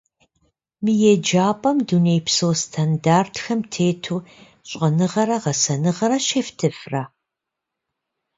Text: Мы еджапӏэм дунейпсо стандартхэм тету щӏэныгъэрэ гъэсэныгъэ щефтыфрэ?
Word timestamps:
Мы 0.83 0.91
еджапӏэм 1.11 1.77
дунейпсо 1.87 2.49
стандартхэм 2.63 3.59
тету 3.73 4.17
щӏэныгъэрэ 4.69 5.37
гъэсэныгъэ 5.43 6.07
щефтыфрэ? 6.25 7.03